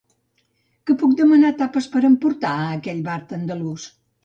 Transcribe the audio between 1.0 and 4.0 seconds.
puc demanar tapes per emportar a aquell bar andalús?